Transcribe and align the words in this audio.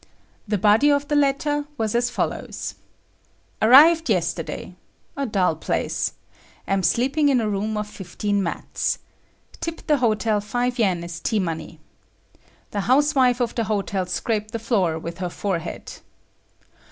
The 0.47 0.57
body 0.57 0.89
of 0.91 1.07
the 1.09 1.15
letter 1.15 1.65
was 1.77 1.93
as 1.93 2.09
follows: 2.09 2.73
"Arrived 3.61 4.09
yesterday. 4.09 4.73
A 5.15 5.27
dull 5.27 5.55
place. 5.55 6.13
Am 6.67 6.81
sleeping 6.81 7.29
in 7.29 7.39
a 7.39 7.47
room 7.47 7.77
of 7.77 7.87
15 7.87 8.41
mats. 8.41 8.97
Tipped 9.59 9.85
the 9.85 9.97
hotel 9.97 10.41
five 10.41 10.79
yen 10.79 11.03
as 11.03 11.19
tea 11.19 11.37
money. 11.37 11.79
The 12.71 12.81
house 12.89 13.13
wife 13.13 13.39
of 13.39 13.53
the 13.53 13.65
hotel 13.65 14.07
scraped 14.07 14.53
the 14.53 14.57
floor 14.57 14.97
with 14.97 15.19
her 15.19 15.29
forehead. 15.29 15.93